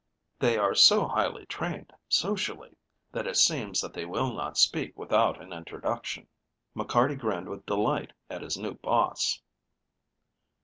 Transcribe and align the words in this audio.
"They 0.39 0.57
are 0.57 0.73
so 0.73 1.07
highly 1.07 1.45
trained, 1.45 1.93
socially, 2.09 2.75
that 3.11 3.27
it 3.27 3.37
seems 3.37 3.79
that 3.81 3.93
they 3.93 4.03
will 4.03 4.33
not 4.33 4.57
speak 4.57 4.97
without 4.97 5.39
an 5.39 5.53
introduction." 5.53 6.25
McCarty 6.75 7.19
grinned 7.19 7.47
with 7.49 7.67
delight 7.67 8.11
at 8.27 8.41
his 8.41 8.57
new 8.57 8.73
boss. 8.73 9.39